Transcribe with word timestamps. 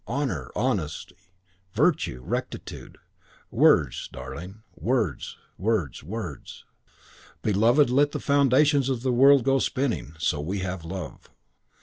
Honour, 0.07 0.49
honesty, 0.55 1.15
virtue, 1.75 2.23
rectitude 2.25 2.97
words, 3.51 4.09
darling, 4.11 4.63
words, 4.75 5.37
words, 5.59 6.01
words! 6.01 6.65
Beloved, 7.43 7.91
let 7.91 8.11
the 8.11 8.19
foundations 8.19 8.89
of 8.89 9.03
the 9.03 9.13
world 9.13 9.43
go 9.43 9.59
spinning, 9.59 10.15
so 10.17 10.41
we 10.41 10.61
have 10.61 10.83
love." 10.83 11.29